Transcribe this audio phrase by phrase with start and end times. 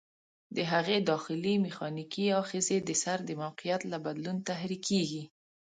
[0.55, 5.23] د هغې داخلي میخانیکي آخذې د سر د موقعیت له بدلون تحریکېږي.